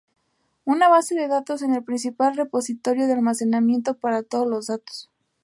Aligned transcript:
Una 0.65 0.89
base 0.89 1.13
de 1.13 1.27
datos 1.27 1.61
en 1.61 1.75
el 1.75 1.83
principal 1.83 2.35
repositorio 2.35 3.05
de 3.05 3.13
almacenamiento 3.13 3.93
para 3.93 4.23
todos 4.23 4.47
los 4.47 4.65
datos. 4.65 5.11